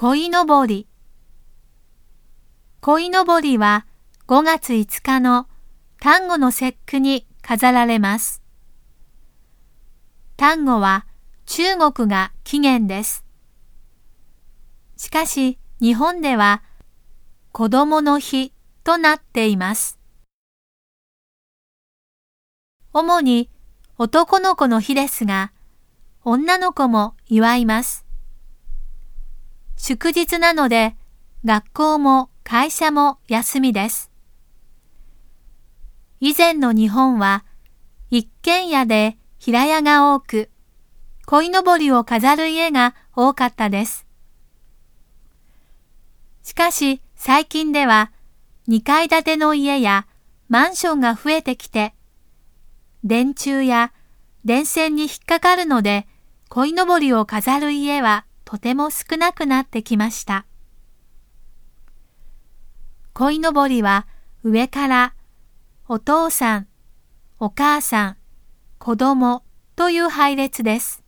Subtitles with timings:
[0.00, 0.86] 鯉のぼり。
[2.80, 3.84] 鯉のぼりは
[4.28, 5.48] 5月5日の
[6.00, 8.40] 端午の節句に飾られます。
[10.38, 11.04] 端午は
[11.46, 13.24] 中国が起源です。
[14.96, 16.62] しかし日本では
[17.50, 18.52] 子供の日
[18.84, 19.98] となっています。
[22.92, 23.50] 主に
[23.96, 25.50] 男の子の日ですが、
[26.22, 28.07] 女の子も祝います。
[29.88, 30.96] 祝日なので、
[31.46, 34.10] 学校も会社も休みです。
[36.20, 37.46] 以前の日本は、
[38.10, 40.50] 一軒家で平屋が多く、
[41.24, 44.06] 鯉のぼりを飾る家が多かったです。
[46.42, 48.12] しかし最近では、
[48.68, 50.06] 2階建ての家や
[50.50, 51.94] マンションが増えてきて、
[53.04, 53.94] 電柱や
[54.44, 56.06] 電線に引っかかるので、
[56.50, 60.46] 鯉のぼりを飾る家はとても少なくなってきました。
[63.12, 64.06] 鯉のぼりは
[64.42, 65.14] 上から
[65.86, 66.66] お父さん、
[67.38, 68.16] お母さん、
[68.78, 69.42] 子供
[69.76, 71.04] という配列です。